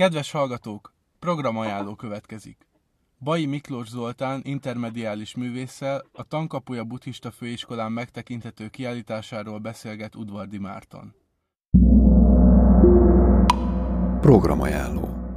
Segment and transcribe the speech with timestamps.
[0.00, 2.66] Kedves hallgatók, programajánló következik.
[3.18, 11.14] Bai Miklós Zoltán intermediális művésszel a Tankapuja Buddhista Főiskolán megtekinthető kiállításáról beszélget Udvardi Márton.
[14.20, 15.29] Programajánló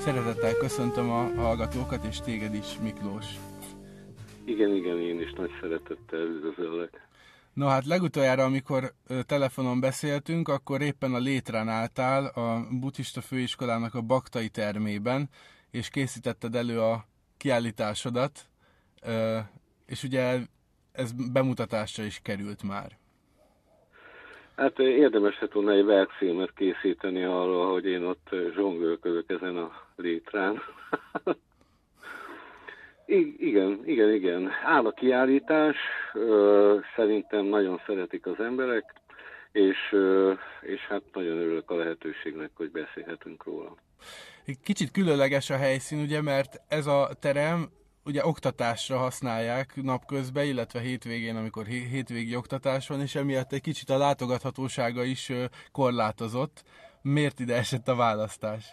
[0.00, 3.26] Szeretettel köszöntöm a hallgatókat, és téged is, Miklós.
[4.44, 7.08] Igen, igen, én is nagy szeretettel üdvözöllek.
[7.52, 8.94] No hát legutoljára, amikor
[9.26, 15.28] telefonon beszéltünk, akkor éppen a létrán álltál a buddhista főiskolának a baktai termében,
[15.70, 18.48] és készítetted elő a kiállításodat,
[19.86, 20.38] és ugye
[20.92, 22.99] ez bemutatásra is került már.
[24.60, 30.62] Hát érdemes lett volna egy verkfilmet készíteni arról, hogy én ott zsongölkövök ezen a létrán.
[33.06, 34.50] I- igen, igen, igen.
[34.64, 35.76] Áll a kiállítás,
[36.96, 38.94] szerintem nagyon szeretik az emberek,
[39.52, 39.96] és,
[40.60, 43.74] és hát nagyon örülök a lehetőségnek, hogy beszélhetünk róla.
[44.62, 47.70] Kicsit különleges a helyszín, ugye, mert ez a terem
[48.04, 53.98] ugye oktatásra használják napközben, illetve hétvégén, amikor hétvégi oktatás van, és emiatt egy kicsit a
[53.98, 55.32] látogathatósága is
[55.72, 56.62] korlátozott.
[57.02, 58.64] Miért ide esett a választás?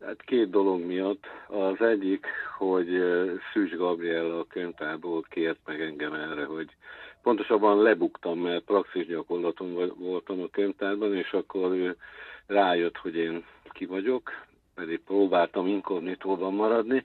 [0.00, 1.24] Hát két dolog miatt.
[1.48, 2.26] Az egyik,
[2.58, 2.88] hogy
[3.52, 6.68] Szűcs Gabriel a könyvtárból kért meg engem erre, hogy
[7.22, 11.96] pontosabban lebuktam, mert praxis gyakorlaton voltam a könyvtárban, és akkor ő
[12.46, 14.30] rájött, hogy én ki vagyok,
[14.76, 17.04] pedig próbáltam inkognitóban maradni,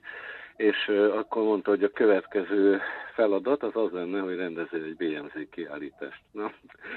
[0.56, 2.80] és akkor mondta, hogy a következő
[3.14, 6.20] feladat az az lenne, hogy rendezze egy BMZ kiállítást.
[6.32, 6.52] Na,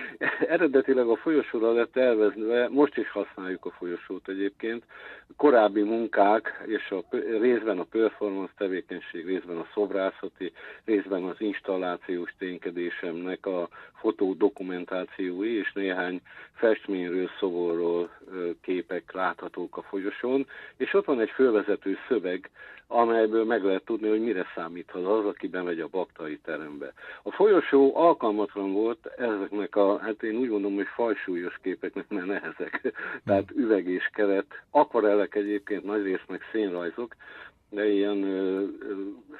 [0.56, 4.84] eredetileg a folyosóra lett tervezve, most is használjuk a folyosót egyébként,
[5.38, 10.52] korábbi munkák, és a, részben a performance tevékenység, részben a szobrászati,
[10.86, 16.22] részben az installációs ténykedésemnek a fotó dokumentációi, és néhány
[16.53, 18.09] festményről, szoborról
[18.62, 20.47] képek láthatók a folyosón,
[20.78, 22.50] és ott van egy fölvezető szöveg,
[22.88, 26.94] amelyből meg lehet tudni, hogy mire számíthat az, aki bemegy a baktai terembe.
[27.24, 32.94] A folyosó alkalmatlan volt ezeknek a, hát én úgy mondom, hogy fajsúlyos képeknek, mert nehezek.
[33.25, 34.64] Tehát üveg és keret,
[35.16, 37.16] akvarellek egyébként nagy rész meg szénrajzok,
[37.70, 38.94] de ilyen ö, ö,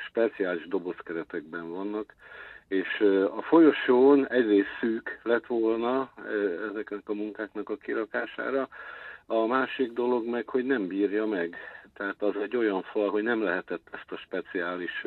[0.08, 2.14] speciális dobozkeretekben vannak,
[2.68, 3.00] és
[3.38, 6.12] a folyosón egyrészt szűk lett volna
[6.72, 8.68] ezeknek a munkáknak a kirakására,
[9.26, 11.58] a másik dolog meg, hogy nem bírja meg
[11.96, 15.06] tehát az egy olyan fal, hogy nem lehetett ezt a speciális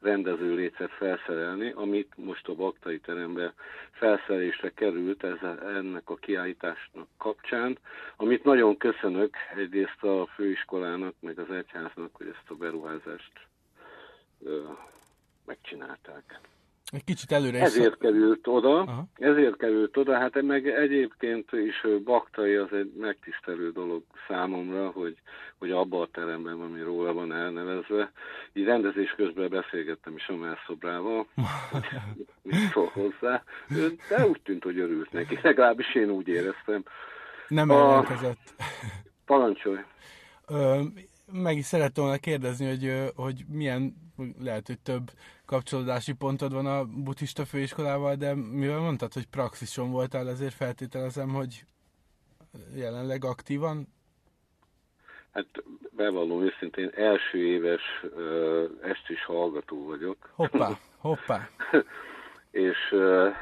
[0.00, 3.54] rendezőlécet felszerelni, amit most a baktai terembe
[3.90, 7.78] felszerelésre került ez, ennek a kiállításnak kapcsán,
[8.16, 13.32] amit nagyon köszönök egyrészt a főiskolának, meg az egyháznak, hogy ezt a beruházást
[15.46, 16.40] megcsinálták.
[16.92, 19.04] Egy kicsit előre is Ezért került oda, Aha.
[19.14, 25.16] ezért került oda, hát meg egyébként is Baktai az egy megtisztelő dolog számomra, hogy,
[25.58, 28.12] hogy abba a teremben, ami róla van elnevezve,
[28.52, 31.26] így rendezés közben beszélgettem is a Merszobrával,
[31.70, 31.86] hogy
[32.42, 33.42] mit szól hozzá,
[34.08, 36.84] de úgy tűnt, hogy örült neki, legalábbis én úgy éreztem.
[37.48, 38.54] Nem ellenkezett.
[39.24, 39.80] Parancsolj!
[41.32, 43.94] meg is szerettem volna kérdezni, hogy, hogy milyen,
[44.40, 45.10] lehet, hogy több
[45.52, 51.64] kapcsolódási pontod van a buddhista főiskolával, de mivel mondtad, hogy praxison voltál, ezért feltételezem, hogy
[52.74, 53.86] jelenleg aktívan?
[55.32, 55.46] Hát
[55.90, 60.32] bevallom őszintén, első éves uh, estis hallgató vagyok.
[60.34, 60.68] Hoppá,
[61.08, 61.48] hoppá.
[62.50, 63.34] és uh,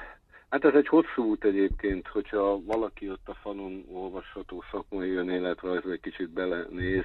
[0.50, 6.00] Hát ez egy hosszú út egyébként, hogyha valaki ott a falon olvasható szakmai önéletrajz, egy
[6.00, 7.04] kicsit belenéz,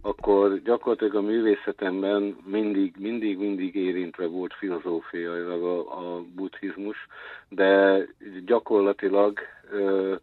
[0.00, 6.96] akkor gyakorlatilag a művészetemben mindig, mindig, mindig érintve volt filozófiailag a, a buddhizmus,
[7.48, 7.98] de
[8.44, 9.38] gyakorlatilag
[9.70, 10.14] ö,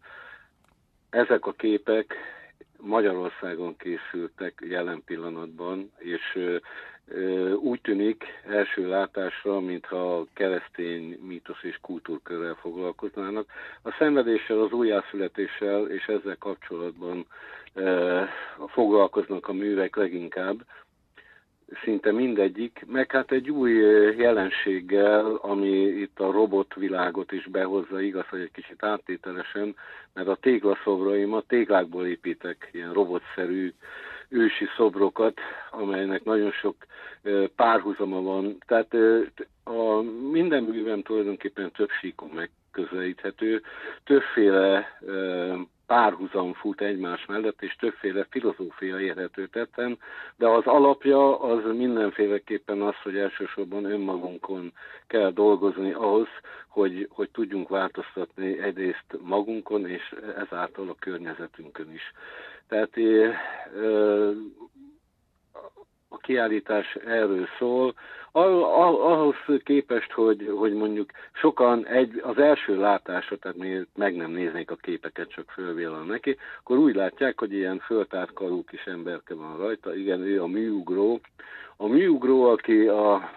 [1.10, 2.14] ezek a képek
[2.80, 6.38] Magyarországon készültek jelen pillanatban, és
[7.60, 13.46] úgy tűnik első látásra, mintha keresztény mítosz és kultúrkörrel foglalkoznának.
[13.82, 17.26] A szenvedéssel, az újjászületéssel és ezzel kapcsolatban
[18.66, 20.64] foglalkoznak a művek leginkább,
[21.84, 23.72] szinte mindegyik, meg hát egy új
[24.16, 29.74] jelenséggel, ami itt a robotvilágot is behozza, igaz, hogy egy kicsit áttételesen,
[30.14, 33.72] mert a téglaszobroimat téglákból építek, ilyen robotszerű
[34.28, 35.38] ősi szobrokat,
[35.70, 36.74] amelynek nagyon sok
[37.56, 38.56] párhuzama van.
[38.66, 38.96] Tehát
[39.64, 40.00] a
[40.30, 43.62] minden művem tulajdonképpen több síkon megközelíthető,
[44.04, 44.98] többféle
[45.88, 49.98] párhuzam fut egymás mellett, és többféle filozófia érhető tetten,
[50.36, 54.72] de az alapja az mindenféleképpen az, hogy elsősorban önmagunkon
[55.06, 56.28] kell dolgozni ahhoz,
[56.68, 62.12] hogy, hogy tudjunk változtatni egyrészt magunkon, és ezáltal a környezetünkön is.
[62.68, 62.96] Tehát
[66.08, 67.94] a kiállítás erről szól,
[68.32, 69.34] ahhoz
[69.64, 74.76] képest, hogy, hogy mondjuk sokan egy, az első látásra, tehát még meg nem néznék a
[74.76, 79.96] képeket, csak fölvélen neki, akkor úgy látják, hogy ilyen föltárt karú kis emberke van rajta,
[79.96, 81.20] igen, ő a műugró.
[81.76, 83.30] A műugró, aki a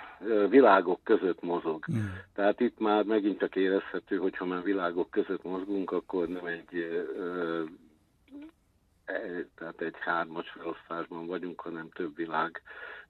[0.49, 1.85] világok között mozog.
[1.91, 1.95] Mm.
[2.35, 6.79] Tehát itt már megint csak érezhető, hogy ha már világok között mozgunk, akkor nem egy
[6.79, 7.03] e,
[9.55, 12.61] tehát egy hármas felosztásban vagyunk, hanem több világ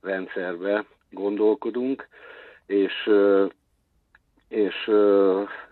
[0.01, 2.07] rendszerbe gondolkodunk,
[2.65, 3.09] és,
[4.47, 4.87] és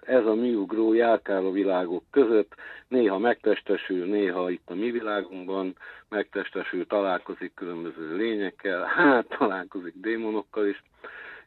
[0.01, 2.55] ez a műugró járkál a világok között,
[2.87, 5.75] néha megtestesül, néha itt a mi világunkban
[6.09, 10.83] megtestesül, találkozik különböző lényekkel, hát találkozik démonokkal is,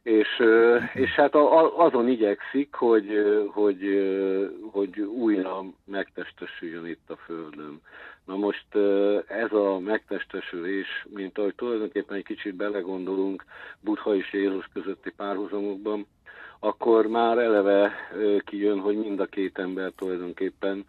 [0.03, 0.27] és,
[0.93, 1.35] és hát
[1.75, 3.09] azon igyekszik, hogy,
[3.47, 3.81] hogy,
[4.71, 7.81] hogy újra megtestesüljön itt a Földön.
[8.25, 8.75] Na most
[9.27, 13.45] ez a megtestesülés, mint ahogy tulajdonképpen egy kicsit belegondolunk
[13.79, 16.07] Buddha és Jézus közötti párhuzamokban,
[16.59, 17.93] akkor már eleve
[18.45, 20.85] kijön, hogy mind a két ember tulajdonképpen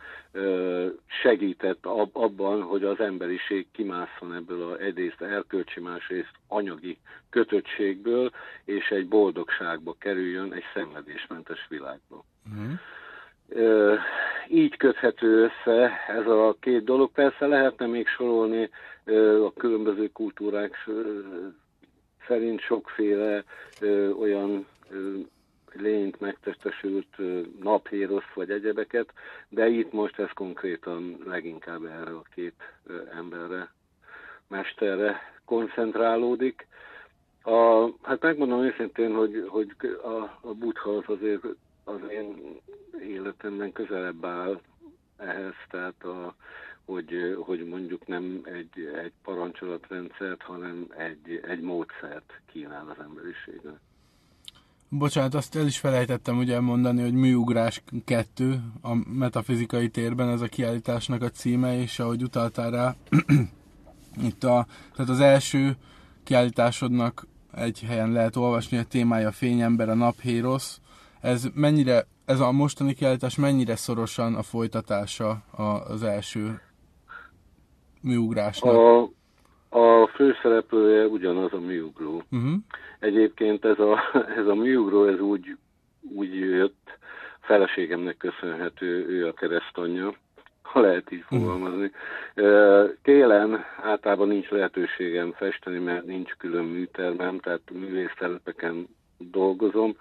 [1.23, 6.99] segített abban, hogy az emberiség kimásszon ebből a egyrészt erkölcsi, másrészt anyagi
[7.31, 8.31] kötöttségből,
[8.64, 12.25] és egy boldogságba kerüljön, egy szenvedésmentes világba.
[12.56, 12.73] Mm.
[14.49, 17.11] Így köthető össze ez a két dolog.
[17.12, 18.70] Persze lehetne még sorolni
[19.44, 20.88] a különböző kultúrák
[22.26, 23.44] szerint sokféle
[24.20, 24.67] olyan
[25.74, 27.16] lényt megtestesült
[27.60, 29.12] naphérosz vagy egyebeket,
[29.48, 32.54] de itt most ez konkrétan leginkább erre a két
[33.12, 33.72] emberre,
[34.48, 36.66] mesterre koncentrálódik.
[37.42, 39.70] A, hát megmondom őszintén, hogy, hogy
[40.02, 41.44] a, a Buddha az azért
[41.84, 42.60] az én
[43.00, 44.60] életemben közelebb áll
[45.16, 46.34] ehhez, tehát a,
[46.84, 53.78] hogy, hogy mondjuk nem egy, egy parancsolatrendszert, hanem egy, egy módszert kínál az emberiségnek.
[54.99, 60.46] Bocsánat, azt el is felejtettem ugye mondani, hogy Műugrás 2 a metafizikai térben, ez a
[60.46, 62.94] kiállításnak a címe, és ahogy utaltál rá,
[64.29, 65.76] itt a, tehát az első
[66.25, 70.81] kiállításodnak egy helyen lehet olvasni, a témája Fényember, a naphérosz.
[71.20, 75.31] Ez mennyire, ez a mostani kiállítás mennyire szorosan a folytatása
[75.88, 76.61] az első
[78.00, 78.75] műugrásnak?
[78.75, 79.11] A
[79.74, 82.22] a főszereplője ugyanaz a műugró.
[82.30, 82.52] Uh-huh.
[82.98, 83.98] Egyébként ez a,
[84.40, 85.56] ez a műugró, ez úgy,
[86.14, 86.98] úgy jött,
[87.40, 90.14] feleségemnek köszönhető, ő a keresztanyja,
[90.62, 91.40] ha lehet így mhm.
[91.40, 91.90] fogalmazni.
[93.02, 98.86] Télen általában nincs lehetőségem festeni, mert nincs külön műtermem, tehát művésztelepeken
[99.18, 99.96] dolgozom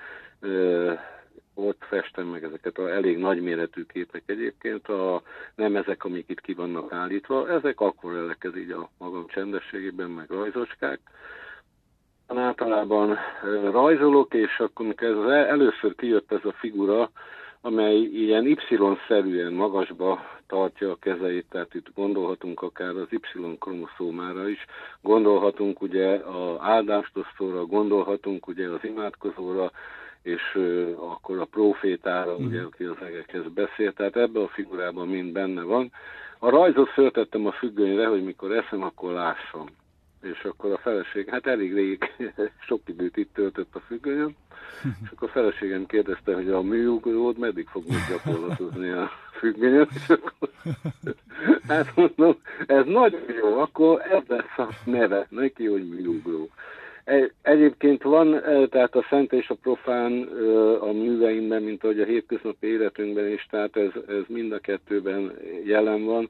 [1.54, 5.22] ott festem meg ezeket a elég nagyméretű képek egyébként, a,
[5.56, 10.30] nem ezek, amik itt ki vannak állítva, ezek akvarellek, ez így a magam csendességében, meg
[10.30, 11.00] rajzocskák.
[12.28, 13.18] Általában
[13.72, 17.10] rajzolok, és akkor amikor ez először kijött ez a figura,
[17.62, 24.66] amely ilyen Y-szerűen magasba tartja a kezeit, tehát itt gondolhatunk akár az Y-kromoszómára is,
[25.02, 29.72] gondolhatunk ugye a áldástosztóra, gondolhatunk ugye az imádkozóra,
[30.24, 30.60] és
[30.98, 32.46] akkor a profétára, mm.
[32.46, 35.92] ugye, aki az egekhez beszél, tehát ebbe a figurában mind benne van.
[36.40, 39.66] A rajzot föltettem a függönyre, hogy mikor eszem, akkor lássam.
[40.22, 42.14] És akkor a feleség, hát elég rég,
[42.68, 44.36] sok időt itt töltött a függönyön,
[45.04, 50.50] és akkor a feleségem kérdezte, hogy a műugród meddig fog gyakorlatozni a függönyön, és akkor
[51.68, 56.43] hát mondom, ez nagyon jó, akkor ez lesz a neve neki, hogy műugró.
[57.42, 60.22] Egyébként van, tehát a szent és a profán
[60.80, 65.32] a műveimben, mint ahogy a hétköznapi életünkben is, tehát ez, ez mind a kettőben
[65.66, 66.30] jelen van.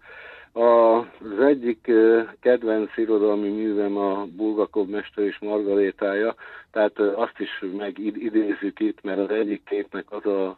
[0.53, 1.91] Az egyik
[2.39, 6.35] kedvenc irodalmi művem a Bulgakov Mester és Margarétája,
[6.71, 10.57] tehát azt is megidézzük itt, mert az egyik képnek az a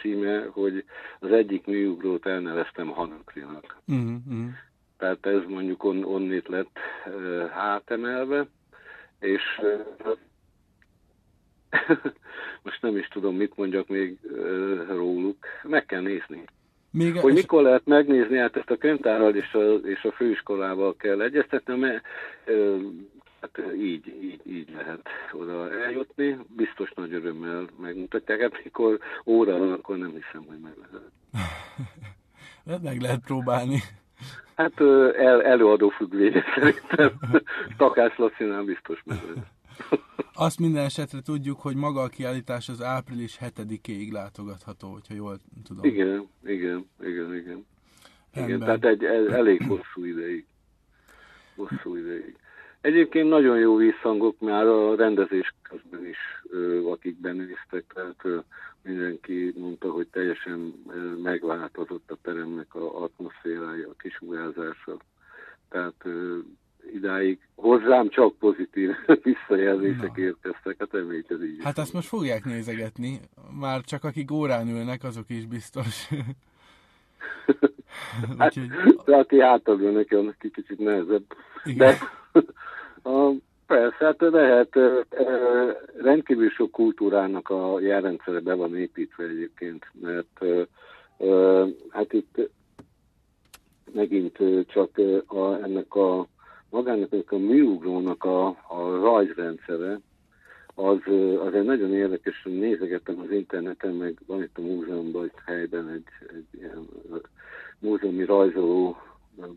[0.00, 0.84] címe, hogy
[1.20, 3.76] az egyik műugrót elneveztem Hanukrinak.
[3.92, 4.48] Mm-hmm.
[4.98, 6.78] Tehát ez mondjuk on, onnét lett
[7.50, 8.46] hátemelve
[9.22, 9.42] és
[12.64, 14.18] most nem is tudom, mit mondjak még
[14.88, 15.46] róluk.
[15.62, 16.44] Meg kell nézni.
[16.90, 21.20] Még hogy mikor lehet megnézni, hát ezt a könyvtárral és a, és a főiskolával kell
[21.20, 22.02] egyeztetni, mert
[23.40, 26.38] hát így, így, így lehet oda eljutni.
[26.56, 28.40] Biztos nagy örömmel megmutatják.
[28.40, 31.10] Hát mikor óra van, akkor nem hiszem, hogy meg lehet.
[32.82, 33.82] Meg lehet próbálni.
[34.56, 34.80] Hát
[35.16, 37.10] el, előadó függvénye szerintem.
[37.76, 39.18] Takás Lacinál biztos meg
[40.34, 45.84] Azt minden esetre tudjuk, hogy maga a kiállítás az április 7-ig látogatható, hogyha jól tudom.
[45.84, 47.66] Igen, igen, igen, igen.
[48.34, 50.46] Igen, tehát egy elég hosszú ideig.
[51.56, 52.36] Hosszú ideig.
[52.82, 56.18] Egyébként nagyon jó visszhangok már a rendezés közben is,
[56.90, 58.44] akik benéztek, tehát
[58.82, 60.74] mindenki mondta, hogy teljesen
[61.22, 64.96] megváltozott a teremnek a atmoszférája, a kisugázása.
[65.68, 66.04] Tehát
[66.92, 68.90] idáig hozzám csak pozitív
[69.22, 70.22] visszajelzések Na.
[70.22, 71.62] érkeztek, hát reméljük ez így.
[71.62, 73.20] Hát azt most fogják nézegetni,
[73.60, 76.08] már csak akik órán ülnek, azok is biztos.
[78.38, 79.00] hát, Úgyhogy...
[79.06, 81.24] aki hátadul neki, annak kicsit nehezebb.
[81.64, 81.76] Igen.
[81.76, 81.98] De
[83.02, 83.30] a,
[83.66, 84.78] persze, hát lehet,
[85.96, 90.44] rendkívül sok kultúrának a jelrendszere be van építve egyébként, mert
[91.88, 92.50] hát itt
[93.92, 94.90] megint csak
[95.26, 96.26] a, ennek a
[96.70, 100.00] magának a műugrónak a, a rajzrendszere,
[100.74, 100.98] az,
[101.46, 106.28] az egy nagyon érdekes, nézegettem az interneten, meg van itt a múzeumban, itt helyben egy,
[106.28, 106.88] egy ilyen
[107.78, 108.96] múzeumi rajzoló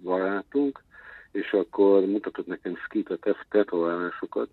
[0.04, 0.84] barátunk,
[1.36, 3.18] és akkor mutatott nekem skita
[3.50, 4.50] tetoválásokat,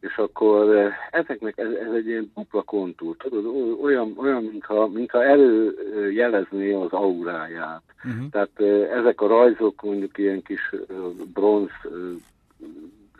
[0.00, 3.44] és akkor ezeknek ez, ez egy ilyen dupla kontúr, tudod,
[3.82, 7.82] olyan, olyan mintha, mintha előjelezné az auráját.
[8.04, 8.28] Uh-huh.
[8.30, 10.70] Tehát ezek a rajzok mondjuk ilyen kis
[11.32, 11.70] bronz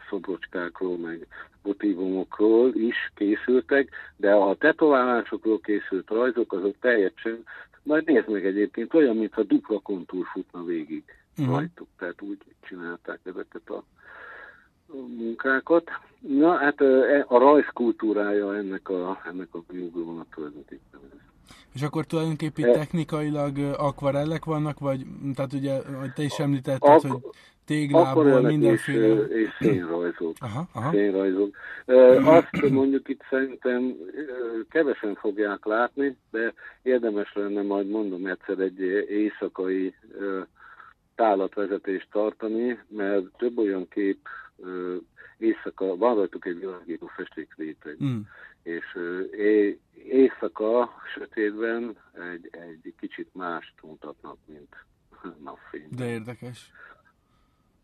[0.09, 1.27] szobrocskákról, meg
[1.63, 7.45] motívumokról is készültek, de a tetoválásokról készült rajzok azok teljesen,
[7.83, 11.05] majd nézd meg egyébként, olyan, mintha dupla kontúr futna végig
[11.39, 11.55] uh-huh.
[11.55, 13.85] rajtuk, tehát úgy csinálták ezeket a
[15.17, 15.91] munkákat.
[16.21, 21.19] Na, hát e, a rajzkultúrája ennek a, ennek a biogónak tulajdonképpen ez.
[21.75, 25.81] És akkor tulajdonképpen technikailag akvarellek vannak, vagy tehát ugye,
[26.15, 27.21] te is említetted, Ak- hogy
[27.65, 29.15] téglából mindenféle...
[29.15, 30.37] És, és szénrajzok.
[30.39, 30.91] Aha, aha.
[30.91, 31.57] szénrajzok.
[32.25, 33.95] Azt mondjuk itt szerintem
[34.69, 39.95] kevesen fogják látni, de érdemes lenne majd mondom egyszer egy éjszakai
[41.15, 44.29] tálatvezetést tartani, mert több olyan kép
[45.39, 48.21] éjszaka, van rajtuk egy világító festék réteg, mm.
[48.63, 48.99] és
[49.93, 51.97] éjszaka sötétben
[52.33, 54.77] egy, egy kicsit mást mutatnak, mint
[55.45, 55.89] napfény.
[55.91, 56.71] De érdekes.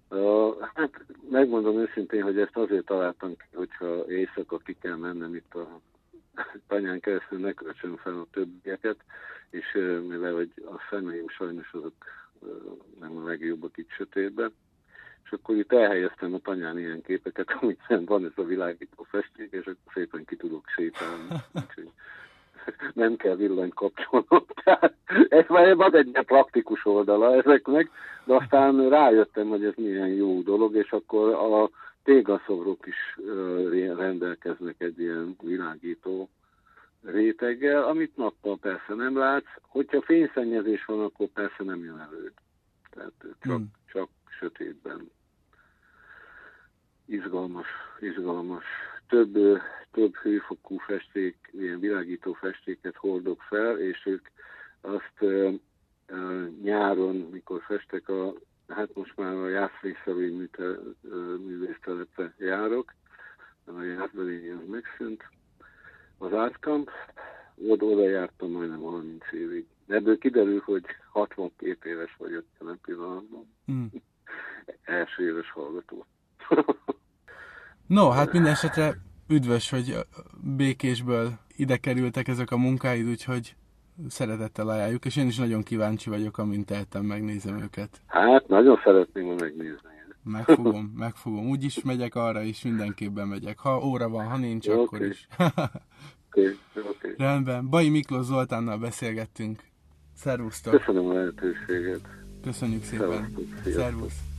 [0.08, 5.54] Uh, hát megmondom őszintén, hogy ezt azért találtam ki, hogyha éjszaka ki kell mennem itt
[5.54, 5.80] a
[6.68, 8.96] tanyán keresztül ne kölcsön fel a többieket,
[9.50, 9.72] és
[10.08, 11.94] mivel hogy a szemeim sajnos azok
[13.00, 14.52] nem a legjobbak itt sötétben,
[15.25, 19.64] és akkor itt elhelyeztem a tanyán ilyen képeket, amit van ez a világító festék, és
[19.64, 21.26] akkor szépen ki tudok sétálni.
[21.54, 21.90] Úgyhogy
[23.02, 24.44] nem kell villanyt kapcsolnom.
[24.64, 24.94] Tehát
[25.28, 27.90] ez már van egy praktikus oldala ezeknek,
[28.25, 31.70] de aztán rájöttem, hogy ez milyen jó dolog, és akkor a
[32.02, 33.18] tégaszobrok is
[33.97, 36.28] rendelkeznek egy ilyen világító
[37.04, 39.50] réteggel, amit nappal persze nem látsz.
[39.61, 42.33] Hogyha fényszennyezés van, akkor persze nem jön elő.
[42.90, 43.71] Tehát csak, hmm.
[43.87, 45.11] csak sötétben.
[47.04, 47.69] Izgalmas,
[48.00, 48.64] izgalmas.
[49.09, 54.28] Több, több hőfokú festék, ilyen világító festéket hordok fel, és ők
[54.80, 55.54] azt uh,
[56.09, 58.33] uh, nyáron, mikor festek a,
[58.69, 60.49] hát most már a Jászlészavi
[61.47, 62.95] művésztelepre járok,
[63.64, 65.25] a Jászbelény az megszűnt,
[66.20, 66.90] az átkamp,
[67.68, 69.66] oda, oda jártam majdnem 30 évig.
[69.88, 73.54] Ebből kiderül, hogy 62 éves vagyok jelen pillanatban.
[73.72, 73.84] Mm.
[75.00, 76.06] Első éves hallgató.
[77.86, 78.94] no, hát minden esetre
[79.28, 79.94] üdvös, hogy
[80.56, 83.54] békésből ide kerültek ezek a munkáid, úgyhogy
[84.08, 88.00] szeretettel ajánljuk, és én is nagyon kíváncsi vagyok, amint tehetem, megnézem őket.
[88.06, 90.00] Hát, nagyon szeretném megnézni.
[90.22, 91.48] Megfogom, megfogom.
[91.48, 93.58] Úgyis megyek arra is, mindenképpen megyek.
[93.58, 94.80] Ha óra van, ha nincs, okay.
[94.82, 95.28] akkor is.
[96.28, 97.14] okay, okay.
[97.16, 97.68] Rendben.
[97.68, 99.62] Bai Miklós Zoltánnal beszélgettünk.
[100.16, 100.72] Szervusztok!
[100.72, 102.08] Köszönöm a lehetőséget.
[102.42, 103.34] Köszönjük szépen.
[103.64, 104.29] Szervusz!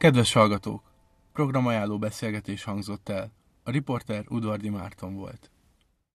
[0.00, 0.82] Kedves hallgatók!
[1.32, 3.32] Programajánló beszélgetés hangzott el.
[3.62, 5.50] A riporter Udvardi Márton volt.